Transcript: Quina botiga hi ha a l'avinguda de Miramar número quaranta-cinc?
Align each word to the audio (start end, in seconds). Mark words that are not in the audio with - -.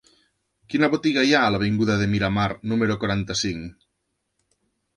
Quina 0.73 0.87
botiga 0.93 1.25
hi 1.27 1.35
ha 1.35 1.41
a 1.49 1.51
l'avinguda 1.57 1.99
de 2.01 2.09
Miramar 2.15 2.47
número 2.73 2.99
quaranta-cinc? 3.05 3.89